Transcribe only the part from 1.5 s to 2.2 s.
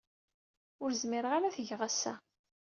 t-geɣ ass-a.